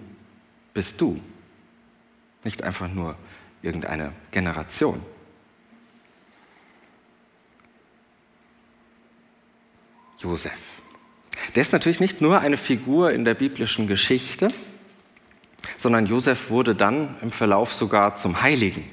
bist 0.74 1.00
du. 1.00 1.20
Nicht 2.44 2.62
einfach 2.62 2.88
nur 2.88 3.16
irgendeine 3.62 4.12
Generation. 4.30 5.02
Josef. 10.18 10.52
Der 11.54 11.62
ist 11.62 11.72
natürlich 11.72 12.00
nicht 12.00 12.20
nur 12.20 12.40
eine 12.40 12.56
Figur 12.56 13.12
in 13.12 13.24
der 13.24 13.34
biblischen 13.34 13.86
Geschichte, 13.86 14.48
sondern 15.78 16.06
Josef 16.06 16.50
wurde 16.50 16.74
dann 16.74 17.16
im 17.22 17.30
Verlauf 17.30 17.72
sogar 17.72 18.16
zum 18.16 18.42
Heiligen. 18.42 18.84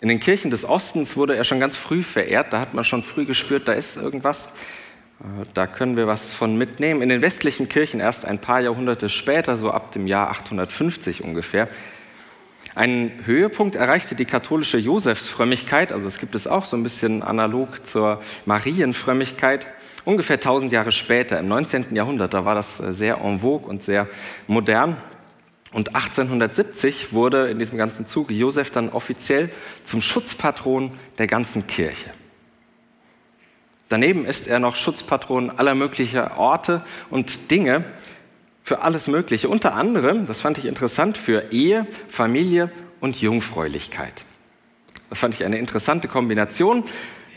In 0.00 0.08
den 0.08 0.18
Kirchen 0.18 0.50
des 0.50 0.64
Ostens 0.64 1.16
wurde 1.16 1.36
er 1.36 1.44
schon 1.44 1.60
ganz 1.60 1.76
früh 1.76 2.02
verehrt, 2.02 2.52
da 2.52 2.60
hat 2.60 2.74
man 2.74 2.84
schon 2.84 3.04
früh 3.04 3.24
gespürt, 3.24 3.68
da 3.68 3.72
ist 3.72 3.96
irgendwas. 3.96 4.48
Äh, 5.22 5.44
da 5.54 5.66
können 5.66 5.96
wir 5.96 6.06
was 6.06 6.32
von 6.32 6.56
mitnehmen. 6.56 7.02
In 7.02 7.08
den 7.08 7.22
westlichen 7.22 7.68
Kirchen 7.68 8.00
erst 8.00 8.24
ein 8.24 8.38
paar 8.38 8.60
Jahrhunderte 8.60 9.08
später, 9.08 9.56
so 9.56 9.70
ab 9.70 9.92
dem 9.92 10.06
Jahr 10.06 10.30
850 10.30 11.22
ungefähr. 11.22 11.68
Einen 12.74 13.26
Höhepunkt 13.26 13.76
erreichte 13.76 14.14
die 14.14 14.24
katholische 14.24 14.78
Josefsfrömmigkeit, 14.78 15.92
also 15.92 16.08
es 16.08 16.18
gibt 16.18 16.34
es 16.34 16.46
auch 16.46 16.64
so 16.64 16.76
ein 16.76 16.82
bisschen 16.82 17.22
analog 17.22 17.84
zur 17.84 18.22
Marienfrömmigkeit, 18.46 19.66
ungefähr 20.06 20.36
1000 20.36 20.72
Jahre 20.72 20.90
später, 20.90 21.38
im 21.38 21.48
19. 21.48 21.94
Jahrhundert. 21.94 22.32
Da 22.32 22.44
war 22.44 22.54
das 22.54 22.80
äh, 22.80 22.92
sehr 22.92 23.18
en 23.18 23.40
vogue 23.40 23.68
und 23.68 23.82
sehr 23.82 24.08
modern. 24.46 24.96
Und 25.72 25.94
1870 25.94 27.12
wurde 27.12 27.48
in 27.48 27.58
diesem 27.58 27.78
ganzen 27.78 28.06
Zuge 28.06 28.34
Josef 28.34 28.70
dann 28.70 28.90
offiziell 28.90 29.50
zum 29.84 30.02
Schutzpatron 30.02 30.92
der 31.18 31.26
ganzen 31.26 31.66
Kirche. 31.66 32.10
Daneben 33.92 34.24
ist 34.24 34.46
er 34.46 34.58
noch 34.58 34.74
Schutzpatron 34.74 35.50
aller 35.50 35.74
möglichen 35.74 36.20
Orte 36.20 36.82
und 37.10 37.50
Dinge 37.50 37.84
für 38.62 38.80
alles 38.80 39.06
Mögliche. 39.06 39.50
Unter 39.50 39.74
anderem, 39.74 40.24
das 40.24 40.40
fand 40.40 40.56
ich 40.56 40.64
interessant, 40.64 41.18
für 41.18 41.52
Ehe, 41.52 41.86
Familie 42.08 42.72
und 43.00 43.20
Jungfräulichkeit. 43.20 44.24
Das 45.10 45.18
fand 45.18 45.34
ich 45.34 45.44
eine 45.44 45.58
interessante 45.58 46.08
Kombination. 46.08 46.84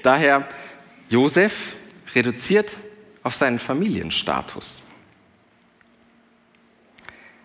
Daher 0.01 0.47
Josef 1.09 1.75
reduziert 2.15 2.77
auf 3.21 3.35
seinen 3.35 3.59
Familienstatus. 3.59 4.81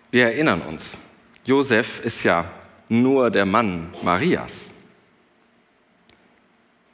Wir 0.09 0.27
erinnern 0.27 0.61
uns, 0.61 0.95
Josef 1.43 1.99
ist 1.99 2.23
ja 2.23 2.49
nur 2.87 3.29
der 3.29 3.45
Mann 3.45 3.93
Marias. 4.03 4.69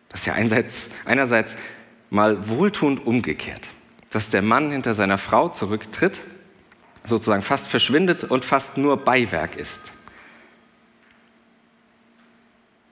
Das 0.10 0.22
ist 0.22 0.26
ja 0.26 0.34
einerseits, 0.34 0.90
einerseits 1.06 1.58
mal 2.10 2.50
wohltuend 2.50 3.06
umgekehrt, 3.06 3.68
dass 4.12 4.30
der 4.30 4.42
Mann 4.42 4.72
hinter 4.72 4.96
seiner 4.96 5.18
Frau 5.18 5.50
zurücktritt, 5.50 6.22
sozusagen 7.06 7.42
fast 7.42 7.68
verschwindet 7.68 8.24
und 8.26 8.44
fast 8.44 8.78
nur 8.78 8.98
Beiwerk 8.98 9.56
ist. 9.56 9.92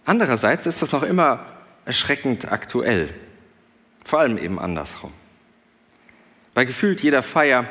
Andererseits 0.06 0.66
ist 0.66 0.82
das 0.82 0.92
noch 0.92 1.04
immer 1.04 1.46
erschreckend 1.86 2.52
aktuell, 2.52 3.14
vor 4.04 4.20
allem 4.20 4.38
eben 4.38 4.60
andersrum. 4.60 5.12
Bei 6.54 6.64
gefühlt 6.64 7.02
jeder 7.02 7.24
Feier 7.24 7.68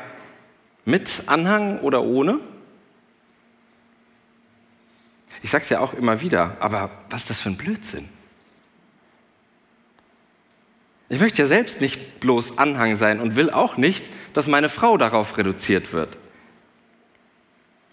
mit 0.83 1.23
Anhang 1.25 1.79
oder 1.79 2.03
ohne. 2.03 2.39
Ich 5.41 5.51
sage 5.51 5.63
es 5.63 5.69
ja 5.69 5.79
auch 5.79 5.93
immer 5.93 6.21
wieder, 6.21 6.57
aber 6.59 6.91
was 7.09 7.21
ist 7.21 7.29
das 7.31 7.41
für 7.41 7.49
ein 7.49 7.57
Blödsinn? 7.57 8.09
Ich 11.07 11.19
möchte 11.19 11.41
ja 11.41 11.47
selbst 11.47 11.81
nicht 11.81 12.19
bloß 12.19 12.57
Anhang 12.57 12.95
sein 12.95 13.19
und 13.19 13.35
will 13.35 13.51
auch 13.51 13.77
nicht, 13.77 14.09
dass 14.33 14.47
meine 14.47 14.69
Frau 14.69 14.97
darauf 14.97 15.37
reduziert 15.37 15.93
wird, 15.93 16.17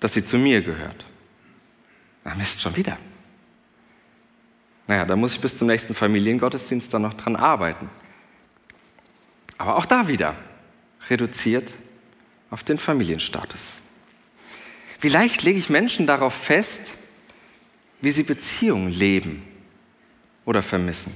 dass 0.00 0.14
sie 0.14 0.24
zu 0.24 0.38
mir 0.38 0.62
gehört. 0.62 1.04
Na 2.24 2.34
Mist, 2.34 2.60
schon 2.60 2.76
wieder. 2.76 2.96
Naja, 4.86 5.04
da 5.04 5.14
muss 5.14 5.34
ich 5.34 5.40
bis 5.40 5.56
zum 5.56 5.68
nächsten 5.68 5.94
Familiengottesdienst 5.94 6.92
dann 6.92 7.02
noch 7.02 7.14
dran 7.14 7.36
arbeiten. 7.36 7.90
Aber 9.58 9.76
auch 9.76 9.86
da 9.86 10.08
wieder 10.08 10.34
reduziert 11.08 11.74
auf 12.50 12.64
den 12.64 12.78
Familienstatus. 12.78 13.74
Wie 15.00 15.08
leicht 15.08 15.42
lege 15.42 15.58
ich 15.58 15.68
Menschen 15.68 16.06
darauf 16.06 16.34
fest, 16.34 16.94
wie 18.00 18.10
sie 18.10 18.22
Beziehungen 18.22 18.90
leben 18.90 19.46
oder 20.44 20.62
vermissen 20.62 21.12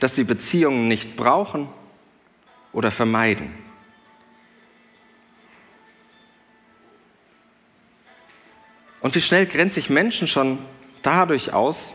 dass 0.00 0.14
sie 0.14 0.24
Beziehungen 0.24 0.88
nicht 0.88 1.16
brauchen 1.16 1.68
oder 2.72 2.90
vermeiden. 2.90 3.52
Und 9.00 9.14
wie 9.14 9.20
schnell 9.20 9.46
grenze 9.46 9.78
ich 9.80 9.88
Menschen 9.88 10.26
schon 10.26 10.58
dadurch 11.02 11.52
aus, 11.52 11.94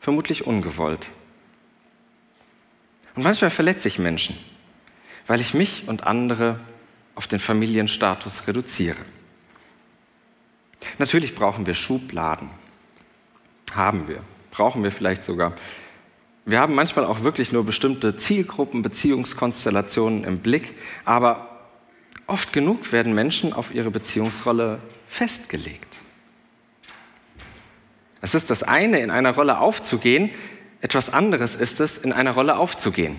vermutlich 0.00 0.46
ungewollt. 0.46 1.10
Und 3.14 3.22
manchmal 3.22 3.50
verletze 3.50 3.88
ich 3.88 3.98
Menschen, 3.98 4.38
weil 5.26 5.40
ich 5.40 5.52
mich 5.52 5.88
und 5.88 6.04
andere 6.04 6.60
auf 7.14 7.26
den 7.26 7.38
Familienstatus 7.38 8.46
reduziere. 8.46 9.04
Natürlich 10.98 11.34
brauchen 11.34 11.66
wir 11.66 11.74
Schubladen. 11.74 12.50
Haben 13.72 14.08
wir. 14.08 14.22
Brauchen 14.50 14.82
wir 14.82 14.92
vielleicht 14.92 15.24
sogar. 15.24 15.54
Wir 16.48 16.60
haben 16.60 16.76
manchmal 16.76 17.04
auch 17.04 17.24
wirklich 17.24 17.50
nur 17.50 17.66
bestimmte 17.66 18.16
Zielgruppen, 18.16 18.80
Beziehungskonstellationen 18.80 20.22
im 20.22 20.38
Blick, 20.38 20.74
aber 21.04 21.48
oft 22.28 22.52
genug 22.52 22.92
werden 22.92 23.16
Menschen 23.16 23.52
auf 23.52 23.74
ihre 23.74 23.90
Beziehungsrolle 23.90 24.78
festgelegt. 25.08 25.96
Es 28.20 28.36
ist 28.36 28.48
das 28.48 28.62
eine, 28.62 29.00
in 29.00 29.10
einer 29.10 29.34
Rolle 29.34 29.58
aufzugehen, 29.58 30.30
etwas 30.80 31.12
anderes 31.12 31.56
ist 31.56 31.80
es, 31.80 31.98
in 31.98 32.12
einer 32.12 32.30
Rolle 32.32 32.58
aufzugehen. 32.58 33.18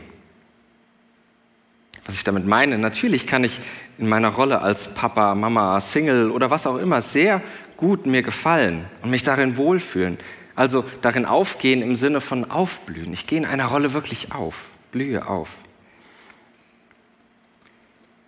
Was 2.06 2.16
ich 2.16 2.24
damit 2.24 2.46
meine, 2.46 2.78
natürlich 2.78 3.28
kann 3.28 3.44
ich 3.44 3.60
in 3.98 4.08
meiner 4.08 4.30
Rolle 4.30 4.62
als 4.62 4.94
Papa, 4.94 5.36
Mama, 5.36 5.82
Single 5.82 6.32
oder 6.32 6.50
was 6.50 6.66
auch 6.66 6.78
immer 6.78 7.02
sehr 7.02 7.42
gut 7.76 8.06
mir 8.06 8.22
gefallen 8.22 8.86
und 9.02 9.12
mich 9.12 9.24
darin 9.24 9.58
wohlfühlen. 9.58 10.18
Also 10.58 10.84
darin 11.02 11.28
aufgehen 11.28 11.84
im 11.84 11.96
Sinne 11.96 12.20
von 12.20 12.50
aufblühen. 12.50 13.14
Ich 13.14 13.28
gehe 13.28 13.38
in 13.38 13.46
einer 13.46 13.68
Rolle 13.68 13.94
wirklich 13.94 14.32
auf, 14.32 14.66
blühe 14.92 15.28
auf. 15.28 15.50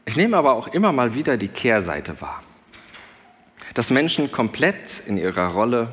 Ich 0.05 0.15
nehme 0.15 0.37
aber 0.37 0.53
auch 0.53 0.67
immer 0.67 0.91
mal 0.91 1.15
wieder 1.15 1.37
die 1.37 1.47
Kehrseite 1.47 2.21
wahr, 2.21 2.43
dass 3.73 3.89
Menschen 3.89 4.31
komplett 4.31 5.01
in 5.07 5.17
ihrer 5.17 5.53
Rolle 5.53 5.91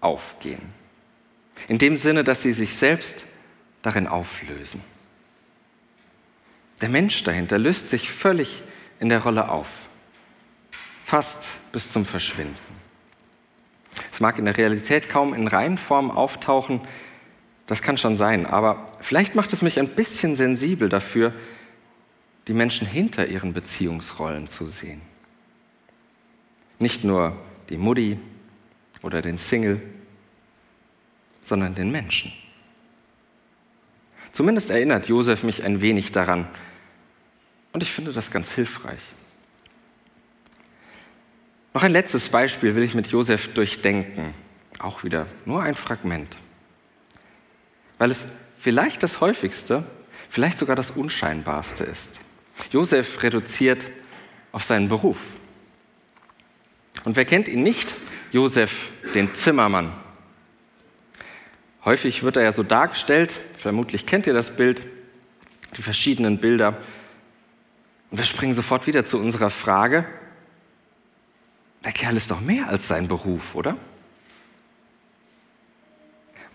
aufgehen. 0.00 0.62
In 1.68 1.76
dem 1.76 1.96
Sinne, 1.96 2.24
dass 2.24 2.40
sie 2.40 2.52
sich 2.52 2.74
selbst 2.74 3.26
darin 3.82 4.06
auflösen. 4.06 4.80
Der 6.80 6.88
Mensch 6.88 7.22
dahinter 7.22 7.58
löst 7.58 7.90
sich 7.90 8.10
völlig 8.10 8.62
in 8.98 9.10
der 9.10 9.22
Rolle 9.22 9.50
auf, 9.50 9.68
fast 11.04 11.50
bis 11.70 11.90
zum 11.90 12.06
Verschwinden. 12.06 12.75
Es 14.12 14.20
mag 14.20 14.38
in 14.38 14.44
der 14.44 14.56
Realität 14.56 15.08
kaum 15.08 15.34
in 15.34 15.48
Reihenform 15.48 16.10
auftauchen, 16.10 16.80
das 17.66 17.82
kann 17.82 17.98
schon 17.98 18.16
sein, 18.16 18.46
aber 18.46 18.92
vielleicht 19.00 19.34
macht 19.34 19.52
es 19.52 19.60
mich 19.60 19.78
ein 19.78 19.88
bisschen 19.88 20.36
sensibel 20.36 20.88
dafür, 20.88 21.32
die 22.46 22.52
Menschen 22.52 22.86
hinter 22.86 23.26
ihren 23.26 23.52
Beziehungsrollen 23.52 24.48
zu 24.48 24.66
sehen. 24.66 25.00
Nicht 26.78 27.02
nur 27.02 27.36
die 27.68 27.76
Mutti 27.76 28.20
oder 29.02 29.20
den 29.20 29.38
Single, 29.38 29.80
sondern 31.42 31.74
den 31.74 31.90
Menschen. 31.90 32.32
Zumindest 34.32 34.70
erinnert 34.70 35.08
Josef 35.08 35.42
mich 35.42 35.64
ein 35.64 35.80
wenig 35.80 36.12
daran. 36.12 36.48
Und 37.72 37.82
ich 37.82 37.90
finde 37.90 38.12
das 38.12 38.30
ganz 38.30 38.52
hilfreich. 38.52 39.00
Noch 41.76 41.82
ein 41.82 41.92
letztes 41.92 42.30
Beispiel 42.30 42.74
will 42.74 42.84
ich 42.84 42.94
mit 42.94 43.08
Josef 43.08 43.52
durchdenken. 43.52 44.32
Auch 44.78 45.04
wieder 45.04 45.26
nur 45.44 45.62
ein 45.62 45.74
Fragment. 45.74 46.34
Weil 47.98 48.10
es 48.10 48.26
vielleicht 48.56 49.02
das 49.02 49.20
häufigste, 49.20 49.84
vielleicht 50.30 50.58
sogar 50.58 50.74
das 50.74 50.92
unscheinbarste 50.92 51.84
ist. 51.84 52.18
Josef 52.70 53.22
reduziert 53.22 53.84
auf 54.52 54.64
seinen 54.64 54.88
Beruf. 54.88 55.18
Und 57.04 57.16
wer 57.16 57.26
kennt 57.26 57.46
ihn 57.46 57.62
nicht? 57.62 57.94
Josef, 58.32 58.90
den 59.14 59.34
Zimmermann. 59.34 59.92
Häufig 61.84 62.22
wird 62.22 62.36
er 62.36 62.42
ja 62.44 62.52
so 62.52 62.62
dargestellt, 62.62 63.34
vermutlich 63.58 64.06
kennt 64.06 64.26
ihr 64.26 64.32
das 64.32 64.56
Bild, 64.56 64.80
die 65.76 65.82
verschiedenen 65.82 66.38
Bilder. 66.38 66.78
Und 68.10 68.16
wir 68.16 68.24
springen 68.24 68.54
sofort 68.54 68.86
wieder 68.86 69.04
zu 69.04 69.18
unserer 69.18 69.50
Frage, 69.50 70.06
der 71.86 71.92
Kerl 71.92 72.16
ist 72.16 72.32
doch 72.32 72.40
mehr 72.40 72.68
als 72.68 72.88
sein 72.88 73.06
Beruf, 73.06 73.54
oder? 73.54 73.76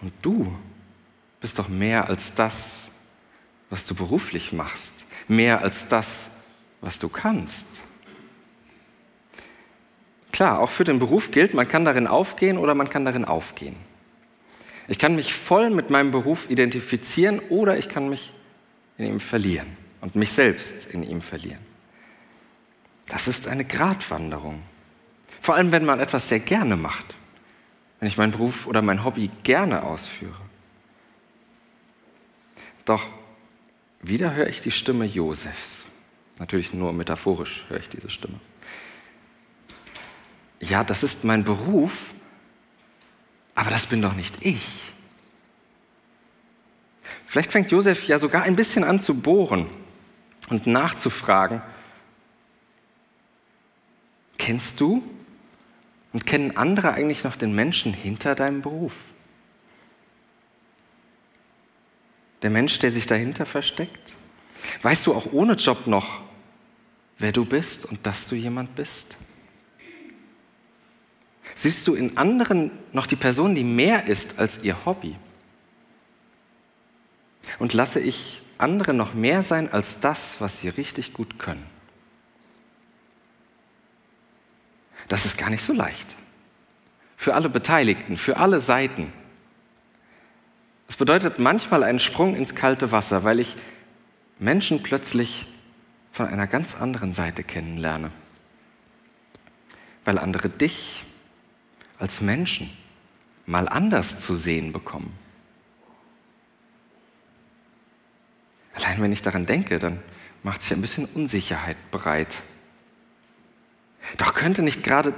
Und 0.02 0.12
du 0.22 0.54
bist 1.40 1.58
doch 1.58 1.70
mehr 1.70 2.10
als 2.10 2.36
das, 2.36 2.90
was 3.70 3.86
du 3.86 3.96
beruflich 3.96 4.52
machst, 4.52 4.92
mehr 5.30 5.62
als 5.62 5.88
das, 5.88 6.30
was 6.82 7.00
du 7.00 7.08
kannst. 7.08 7.66
Klar, 10.34 10.60
auch 10.60 10.70
für 10.70 10.84
den 10.84 11.00
Beruf 11.00 11.32
gilt, 11.32 11.54
man 11.54 11.68
kann 11.68 11.86
darin 11.86 12.08
aufgehen 12.08 12.58
oder 12.58 12.76
man 12.76 12.90
kann 12.90 13.06
darin 13.06 13.24
aufgehen. 13.24 13.78
Ich 14.90 15.00
kann 15.00 15.16
mich 15.16 15.34
voll 15.34 15.70
mit 15.70 15.90
meinem 15.90 16.12
Beruf 16.12 16.50
identifizieren 16.50 17.40
oder 17.48 17.78
ich 17.78 17.88
kann 17.88 18.10
mich 18.10 18.34
in 18.98 19.06
ihm 19.06 19.20
verlieren 19.22 19.78
und 20.02 20.16
mich 20.16 20.34
selbst 20.34 20.88
in 20.88 21.04
ihm 21.04 21.22
verlieren. 21.22 21.66
Das 23.06 23.30
ist 23.30 23.48
eine 23.48 23.64
Gratwanderung. 23.64 24.62
Vor 25.42 25.56
allem, 25.56 25.72
wenn 25.72 25.86
man 25.86 26.00
etwas 26.00 26.30
sehr 26.30 26.40
gerne 26.40 26.78
macht. 26.78 27.16
Wenn 28.00 28.08
ich 28.08 28.18
meinen 28.18 28.32
Beruf 28.32 28.68
oder 28.68 28.82
mein 28.82 29.04
Hobby 29.04 29.30
gerne 29.44 29.84
ausführe. 29.84 30.40
Doch 32.86 33.04
wieder 34.02 34.34
höre 34.34 34.48
ich 34.48 34.62
die 34.62 34.72
Stimme 34.72 35.06
Josefs. 35.06 35.84
Natürlich 36.38 36.74
nur 36.74 36.94
metaphorisch 36.94 37.66
höre 37.70 37.80
ich 37.80 37.90
diese 37.90 38.10
Stimme. 38.10 38.40
Ja, 40.60 40.84
das 40.84 41.04
ist 41.04 41.24
mein 41.24 41.44
Beruf, 41.44 42.14
aber 43.56 43.72
das 43.72 43.88
bin 43.88 44.02
doch 44.02 44.14
nicht 44.14 44.46
ich. 44.46 44.94
Vielleicht 47.26 47.52
fängt 47.52 47.72
Josef 47.72 48.06
ja 48.06 48.20
sogar 48.20 48.44
ein 48.44 48.56
bisschen 48.56 48.84
an 48.84 49.00
zu 49.00 49.16
bohren 49.16 49.68
und 50.50 50.68
nachzufragen, 50.68 51.62
kennst 54.38 54.80
du 54.80 55.04
und 56.14 56.26
kennen 56.26 56.58
andere 56.58 56.94
eigentlich 56.94 57.24
noch 57.24 57.36
den 57.36 57.54
Menschen 57.54 57.94
hinter 57.94 58.36
deinem 58.36 58.62
Beruf? 58.62 58.94
Der 62.42 62.50
Mensch, 62.50 62.80
der 62.80 62.92
sich 62.92 63.06
dahinter 63.06 63.46
versteckt? 63.46 64.16
Weißt 64.82 65.06
du 65.08 65.14
auch 65.14 65.32
ohne 65.32 65.54
Job 65.54 65.88
noch, 65.88 66.22
wer 67.20 67.32
du 67.32 67.46
bist 67.46 67.86
und 67.86 68.06
dass 68.06 68.28
du 68.28 68.36
jemand 68.36 68.76
bist? 68.76 69.18
Siehst 71.56 71.88
du 71.88 71.94
in 71.94 72.18
anderen 72.18 72.72
noch 72.92 73.06
die 73.06 73.16
Person, 73.16 73.56
die 73.56 73.64
mehr 73.64 74.08
ist 74.08 74.40
als 74.40 74.64
ihr 74.64 74.86
Hobby? 74.86 75.16
Und 77.60 77.74
lasse 77.74 78.00
ich 78.00 78.42
andere 78.58 78.94
noch 78.94 79.14
mehr 79.14 79.44
sein 79.44 79.72
als 79.72 80.00
das, 80.00 80.38
was 80.40 80.60
sie 80.60 80.70
richtig 80.70 81.14
gut 81.14 81.38
können? 81.40 81.66
Das 85.12 85.26
ist 85.26 85.38
gar 85.38 85.50
nicht 85.50 85.62
so 85.62 85.74
leicht. 85.74 86.16
Für 87.18 87.34
alle 87.34 87.50
Beteiligten, 87.50 88.16
für 88.16 88.38
alle 88.38 88.62
Seiten. 88.62 89.12
Es 90.88 90.96
bedeutet 90.96 91.38
manchmal 91.38 91.84
einen 91.84 92.00
Sprung 92.00 92.34
ins 92.34 92.56
kalte 92.56 92.94
Wasser, 92.94 93.26
weil 93.26 93.42
ich 93.42 93.58
Menschen 94.40 94.84
plötzlich 94.84 95.48
von 96.14 96.28
einer 96.28 96.48
ganz 96.48 96.76
anderen 96.76 97.14
Seite 97.14 97.44
kennenlerne. 97.44 98.10
Weil 100.06 100.18
andere 100.18 100.48
dich 100.48 101.04
als 102.00 102.22
Menschen 102.22 102.70
mal 103.46 103.68
anders 103.68 104.18
zu 104.18 104.38
sehen 104.38 104.72
bekommen. 104.72 105.14
Allein 108.76 109.02
wenn 109.02 109.12
ich 109.12 109.22
daran 109.22 109.46
denke, 109.46 109.78
dann 109.78 110.00
macht 110.42 110.62
sich 110.62 110.72
ein 110.72 110.80
bisschen 110.80 111.04
Unsicherheit 111.04 111.92
bereit. 111.92 112.42
Doch 114.18 114.34
könnte 114.34 114.62
nicht 114.62 114.84
gerade 114.84 115.14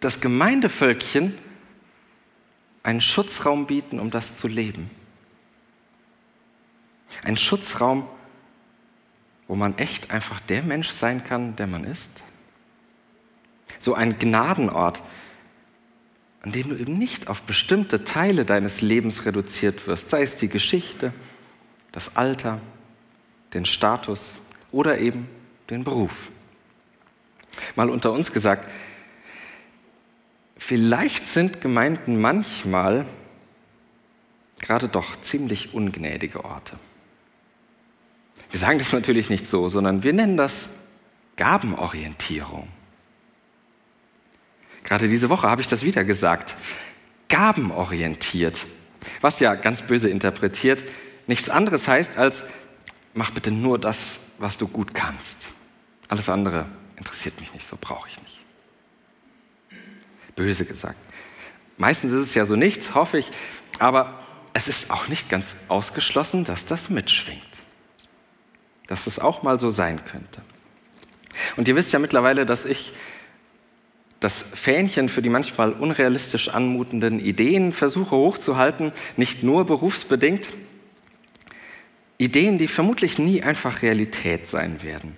das 0.00 0.20
Gemeindevölkchen 0.20 1.38
einen 2.82 3.00
Schutzraum 3.00 3.66
bieten, 3.66 4.00
um 4.00 4.10
das 4.10 4.36
zu 4.36 4.48
leben? 4.48 4.90
Ein 7.22 7.36
Schutzraum, 7.36 8.08
wo 9.46 9.54
man 9.54 9.78
echt 9.78 10.10
einfach 10.10 10.40
der 10.40 10.62
Mensch 10.62 10.90
sein 10.90 11.24
kann, 11.24 11.56
der 11.56 11.66
man 11.66 11.84
ist? 11.84 12.22
So 13.80 13.94
ein 13.94 14.18
Gnadenort, 14.18 15.02
an 16.42 16.52
dem 16.52 16.68
du 16.68 16.76
eben 16.76 16.98
nicht 16.98 17.28
auf 17.28 17.42
bestimmte 17.42 18.04
Teile 18.04 18.44
deines 18.44 18.82
Lebens 18.82 19.24
reduziert 19.24 19.86
wirst, 19.86 20.10
sei 20.10 20.22
es 20.22 20.36
die 20.36 20.48
Geschichte, 20.48 21.12
das 21.92 22.16
Alter, 22.16 22.60
den 23.54 23.64
Status 23.64 24.36
oder 24.72 24.98
eben 24.98 25.28
den 25.70 25.84
Beruf. 25.84 26.30
Mal 27.76 27.90
unter 27.90 28.12
uns 28.12 28.32
gesagt, 28.32 28.68
vielleicht 30.56 31.28
sind 31.28 31.60
Gemeinden 31.60 32.20
manchmal 32.20 33.06
gerade 34.60 34.88
doch 34.88 35.20
ziemlich 35.20 35.74
ungnädige 35.74 36.44
Orte. 36.44 36.78
Wir 38.50 38.60
sagen 38.60 38.78
das 38.78 38.92
natürlich 38.92 39.30
nicht 39.30 39.48
so, 39.48 39.68
sondern 39.68 40.02
wir 40.02 40.12
nennen 40.12 40.36
das 40.36 40.68
Gabenorientierung. 41.36 42.68
Gerade 44.84 45.08
diese 45.08 45.28
Woche 45.30 45.48
habe 45.48 45.60
ich 45.60 45.68
das 45.68 45.82
wieder 45.82 46.04
gesagt. 46.04 46.56
Gabenorientiert. 47.28 48.66
Was 49.20 49.40
ja 49.40 49.54
ganz 49.54 49.82
böse 49.82 50.08
interpretiert 50.08 50.84
nichts 51.26 51.48
anderes 51.48 51.88
heißt 51.88 52.16
als, 52.16 52.44
mach 53.14 53.30
bitte 53.30 53.50
nur 53.50 53.78
das, 53.78 54.20
was 54.38 54.58
du 54.58 54.68
gut 54.68 54.94
kannst. 54.94 55.48
Alles 56.08 56.28
andere 56.28 56.66
interessiert 56.96 57.38
mich 57.40 57.52
nicht, 57.52 57.66
so 57.66 57.76
brauche 57.80 58.08
ich 58.08 58.20
nicht. 58.22 58.40
Böse 60.36 60.64
gesagt. 60.64 60.98
Meistens 61.76 62.12
ist 62.12 62.28
es 62.28 62.34
ja 62.34 62.46
so 62.46 62.56
nicht, 62.56 62.94
hoffe 62.94 63.18
ich, 63.18 63.30
aber 63.78 64.20
es 64.52 64.68
ist 64.68 64.90
auch 64.90 65.08
nicht 65.08 65.28
ganz 65.28 65.56
ausgeschlossen, 65.68 66.44
dass 66.44 66.64
das 66.64 66.88
mitschwingt. 66.88 67.42
Dass 68.86 69.06
es 69.06 69.18
auch 69.18 69.42
mal 69.42 69.58
so 69.58 69.70
sein 69.70 70.04
könnte. 70.04 70.42
Und 71.56 71.66
ihr 71.68 71.74
wisst 71.74 71.92
ja 71.92 71.98
mittlerweile, 71.98 72.46
dass 72.46 72.64
ich 72.64 72.92
das 74.20 74.42
Fähnchen 74.42 75.08
für 75.08 75.20
die 75.20 75.28
manchmal 75.28 75.72
unrealistisch 75.72 76.48
anmutenden 76.48 77.20
Ideen 77.20 77.72
versuche 77.72 78.16
hochzuhalten, 78.16 78.92
nicht 79.16 79.42
nur 79.42 79.66
berufsbedingt. 79.66 80.50
Ideen, 82.16 82.56
die 82.56 82.68
vermutlich 82.68 83.18
nie 83.18 83.42
einfach 83.42 83.82
Realität 83.82 84.48
sein 84.48 84.82
werden, 84.82 85.16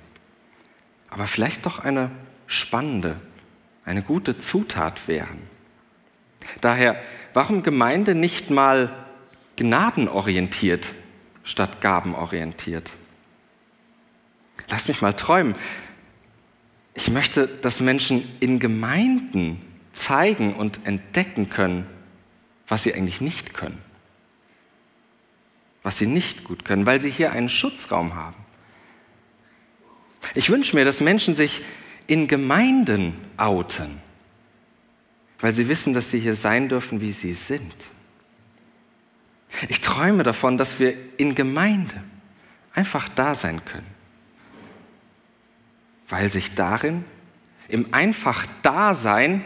aber 1.16 1.26
vielleicht 1.26 1.64
doch 1.64 1.78
eine 1.78 2.10
spannende, 2.46 3.18
eine 3.86 4.02
gute 4.02 4.36
Zutat 4.36 5.08
wären. 5.08 5.40
Daher, 6.60 7.00
warum 7.32 7.62
Gemeinde 7.62 8.14
nicht 8.14 8.50
mal 8.50 8.94
gnadenorientiert 9.56 10.92
statt 11.42 11.80
gabenorientiert? 11.80 12.90
Lasst 14.68 14.88
mich 14.88 15.00
mal 15.00 15.14
träumen. 15.14 15.54
Ich 16.92 17.10
möchte, 17.10 17.48
dass 17.48 17.80
Menschen 17.80 18.30
in 18.40 18.58
Gemeinden 18.58 19.62
zeigen 19.94 20.52
und 20.52 20.84
entdecken 20.84 21.48
können, 21.48 21.86
was 22.68 22.82
sie 22.82 22.92
eigentlich 22.92 23.22
nicht 23.22 23.54
können. 23.54 23.80
Was 25.82 25.96
sie 25.96 26.06
nicht 26.06 26.44
gut 26.44 26.66
können, 26.66 26.84
weil 26.84 27.00
sie 27.00 27.10
hier 27.10 27.32
einen 27.32 27.48
Schutzraum 27.48 28.14
haben. 28.16 28.45
Ich 30.34 30.50
wünsche 30.50 30.76
mir, 30.76 30.84
dass 30.84 31.00
Menschen 31.00 31.34
sich 31.34 31.62
in 32.06 32.28
Gemeinden 32.28 33.14
outen, 33.36 34.00
weil 35.40 35.54
sie 35.54 35.68
wissen, 35.68 35.92
dass 35.92 36.10
sie 36.10 36.18
hier 36.18 36.34
sein 36.34 36.68
dürfen, 36.68 37.00
wie 37.00 37.12
sie 37.12 37.34
sind. 37.34 37.74
Ich 39.68 39.80
träume 39.80 40.22
davon, 40.22 40.58
dass 40.58 40.78
wir 40.78 40.96
in 41.16 41.34
Gemeinde 41.34 42.02
einfach 42.74 43.08
da 43.08 43.34
sein 43.34 43.64
können 43.64 43.96
weil 46.08 46.30
sich 46.30 46.54
darin, 46.54 47.04
im 47.68 47.92
einfach 47.92 48.46
Dasein, 48.62 49.44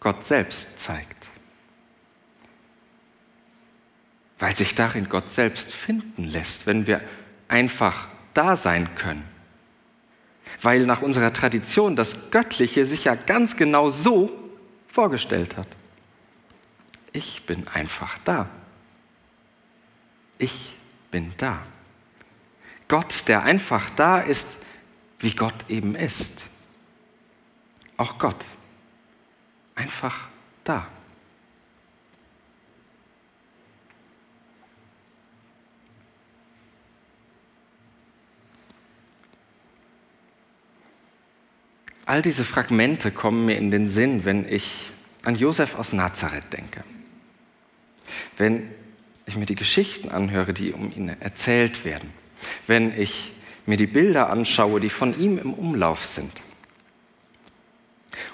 Gott 0.00 0.24
selbst 0.24 0.78
zeigt. 0.78 1.28
Weil 4.38 4.56
sich 4.56 4.74
darin 4.74 5.08
Gott 5.08 5.30
selbst 5.30 5.72
finden 5.72 6.24
lässt, 6.24 6.66
wenn 6.66 6.86
wir 6.86 7.00
einfach 7.48 8.08
da 8.34 8.56
sein 8.56 8.94
können. 8.96 9.24
Weil 10.62 10.86
nach 10.86 11.02
unserer 11.02 11.32
Tradition 11.32 11.96
das 11.96 12.30
Göttliche 12.30 12.86
sich 12.86 13.04
ja 13.04 13.14
ganz 13.14 13.56
genau 13.56 13.88
so 13.88 14.30
vorgestellt 14.88 15.56
hat. 15.56 15.68
Ich 17.12 17.44
bin 17.46 17.66
einfach 17.68 18.18
da. 18.24 18.48
Ich 20.38 20.76
bin 21.10 21.32
da. 21.38 21.62
Gott, 22.88 23.24
der 23.26 23.42
einfach 23.42 23.90
da 23.90 24.20
ist, 24.20 24.58
wie 25.18 25.32
Gott 25.32 25.68
eben 25.68 25.94
ist. 25.94 26.44
Auch 27.96 28.18
Gott. 28.18 28.44
Einfach 29.74 30.28
da. 30.64 30.88
All 42.06 42.22
diese 42.22 42.44
Fragmente 42.44 43.10
kommen 43.10 43.46
mir 43.46 43.56
in 43.56 43.72
den 43.72 43.88
Sinn, 43.88 44.24
wenn 44.24 44.46
ich 44.48 44.92
an 45.24 45.34
Josef 45.34 45.74
aus 45.74 45.92
Nazareth 45.92 46.52
denke. 46.52 46.84
Wenn 48.36 48.70
ich 49.26 49.36
mir 49.36 49.46
die 49.46 49.56
Geschichten 49.56 50.08
anhöre, 50.08 50.54
die 50.54 50.72
um 50.72 50.92
ihn 50.92 51.08
erzählt 51.08 51.84
werden. 51.84 52.12
Wenn 52.68 52.96
ich 52.96 53.32
mir 53.66 53.76
die 53.76 53.88
Bilder 53.88 54.30
anschaue, 54.30 54.78
die 54.78 54.88
von 54.88 55.18
ihm 55.18 55.36
im 55.38 55.52
Umlauf 55.52 56.04
sind. 56.04 56.30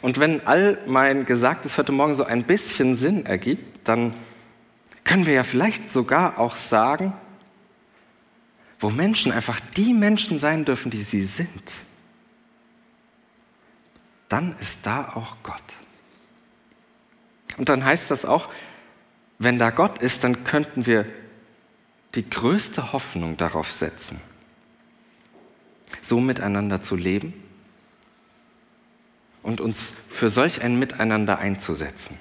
Und 0.03 0.21
wenn 0.21 0.47
all 0.47 0.79
mein 0.87 1.25
Gesagtes 1.25 1.79
heute 1.79 1.93
Morgen 1.93 2.15
so 2.15 2.25
ein 2.25 2.45
bisschen 2.45 2.95
Sinn 2.95 3.25
ergibt, 3.25 3.89
dann 3.89 4.15
können 5.05 5.25
wir 5.25 5.33
ja 5.33 5.45
vielleicht 5.45 5.91
sogar 5.91 6.39
auch 6.39 6.57
sagen, 6.57 7.15
wo 8.79 8.91
Menschen 8.91 9.33
einfach 9.33 9.61
die 9.61 9.95
Menschen 9.95 10.39
sein 10.39 10.67
dürfen, 10.67 10.91
die 10.91 11.03
sie 11.03 11.25
sind, 11.25 11.73
dann 14.33 14.57
ist 14.61 14.79
da 14.83 15.13
auch 15.15 15.37
Gott. 15.43 15.63
Und 17.59 17.69
dann 17.69 17.85
heißt 17.85 18.11
das 18.11 18.25
auch, 18.25 18.49
wenn 19.39 19.59
da 19.59 19.69
Gott 19.69 20.01
ist, 20.01 20.25
dann 20.25 20.45
könnten 20.45 20.87
wir 20.87 21.05
die 22.15 22.29
größte 22.29 22.95
Hoffnung 22.95 23.37
darauf 23.37 23.71
setzen, 23.71 24.21
so 26.01 26.19
miteinander 26.19 26.81
zu 26.81 26.97
leben 26.97 27.35
und 29.43 29.61
uns 29.61 29.93
für 30.09 30.31
solch 30.31 30.63
ein 30.63 30.79
Miteinander 30.79 31.39
einzusetzen. 31.39 32.19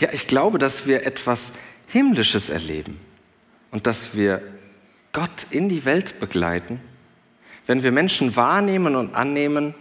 Ja, 0.00 0.12
ich 0.12 0.28
glaube, 0.28 0.58
dass 0.58 0.86
wir 0.86 1.04
etwas 1.04 1.52
Himmlisches 1.88 2.48
erleben 2.48 2.98
und 3.70 3.86
dass 3.86 4.14
wir 4.14 4.42
Gott 5.12 5.46
in 5.50 5.68
die 5.68 5.84
Welt 5.84 6.20
begleiten, 6.20 6.80
wenn 7.66 7.82
wir 7.82 7.92
Menschen 7.92 8.34
wahrnehmen 8.34 8.96
und 8.96 9.14
annehmen, 9.14 9.74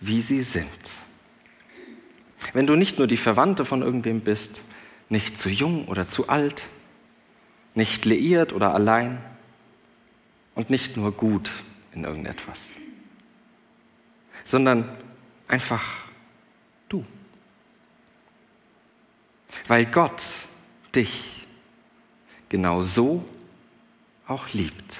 wie 0.00 0.20
sie 0.22 0.42
sind. 0.42 0.68
Wenn 2.52 2.66
du 2.66 2.74
nicht 2.74 2.98
nur 2.98 3.06
die 3.06 3.16
Verwandte 3.16 3.64
von 3.64 3.82
irgendwem 3.82 4.22
bist, 4.22 4.62
nicht 5.08 5.38
zu 5.38 5.48
jung 5.50 5.86
oder 5.88 6.08
zu 6.08 6.28
alt, 6.28 6.68
nicht 7.74 8.04
liiert 8.04 8.52
oder 8.52 8.74
allein, 8.74 9.20
und 10.54 10.70
nicht 10.70 10.96
nur 10.96 11.12
gut 11.12 11.50
in 11.92 12.04
irgendetwas, 12.04 12.66
sondern 14.44 14.88
einfach 15.48 15.82
du. 16.88 17.04
Weil 19.66 19.86
Gott 19.86 20.22
dich 20.94 21.46
genau 22.48 22.82
so 22.82 23.24
auch 24.26 24.52
liebt. 24.52 24.98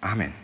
Amen. 0.00 0.43